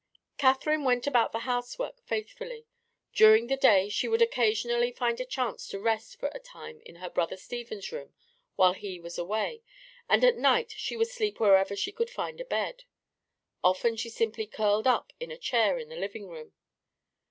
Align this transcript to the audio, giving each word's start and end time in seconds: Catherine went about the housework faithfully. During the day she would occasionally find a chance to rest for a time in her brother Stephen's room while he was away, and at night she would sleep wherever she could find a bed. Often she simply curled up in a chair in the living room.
Catherine 0.39 0.83
went 0.83 1.05
about 1.05 1.31
the 1.31 1.41
housework 1.45 2.01
faithfully. 2.01 2.65
During 3.13 3.45
the 3.45 3.55
day 3.55 3.87
she 3.87 4.07
would 4.07 4.23
occasionally 4.23 4.91
find 4.91 5.19
a 5.19 5.25
chance 5.25 5.67
to 5.67 5.79
rest 5.79 6.19
for 6.19 6.29
a 6.33 6.39
time 6.39 6.81
in 6.87 6.95
her 6.95 7.09
brother 7.11 7.37
Stephen's 7.37 7.91
room 7.91 8.15
while 8.55 8.73
he 8.73 8.99
was 8.99 9.19
away, 9.19 9.61
and 10.09 10.23
at 10.23 10.37
night 10.37 10.71
she 10.71 10.97
would 10.97 11.09
sleep 11.09 11.39
wherever 11.39 11.75
she 11.75 11.91
could 11.91 12.09
find 12.09 12.41
a 12.41 12.45
bed. 12.45 12.85
Often 13.63 13.97
she 13.97 14.09
simply 14.09 14.47
curled 14.47 14.87
up 14.87 15.13
in 15.19 15.29
a 15.29 15.37
chair 15.37 15.77
in 15.77 15.89
the 15.89 15.95
living 15.95 16.27
room. 16.27 16.53